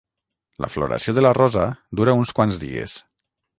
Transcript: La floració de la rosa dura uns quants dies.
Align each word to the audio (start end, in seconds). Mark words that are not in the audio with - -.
La 0.65 0.69
floració 0.75 1.13
de 1.17 1.25
la 1.27 1.33
rosa 1.39 1.67
dura 2.01 2.17
uns 2.23 2.35
quants 2.41 2.61
dies. 2.67 2.99